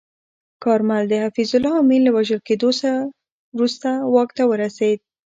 کارمل 0.63 1.03
د 1.09 1.13
حفیظالله 1.23 1.73
امین 1.81 2.01
له 2.05 2.11
وژل 2.17 2.41
کېدو 2.47 2.69
وروسته 3.55 3.89
واک 4.13 4.29
ته 4.37 4.43
ورسید. 4.51 4.99